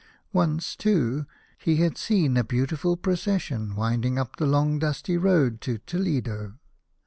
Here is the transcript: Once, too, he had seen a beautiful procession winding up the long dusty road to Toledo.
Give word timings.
Once, 0.33 0.75
too, 0.75 1.27
he 1.59 1.75
had 1.75 1.95
seen 1.95 2.35
a 2.35 2.43
beautiful 2.43 2.97
procession 2.97 3.75
winding 3.75 4.17
up 4.17 4.35
the 4.37 4.47
long 4.47 4.79
dusty 4.79 5.15
road 5.15 5.61
to 5.61 5.77
Toledo. 5.77 6.55